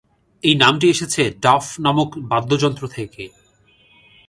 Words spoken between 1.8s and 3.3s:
নামক বাদ্যযন্ত্র থেকে।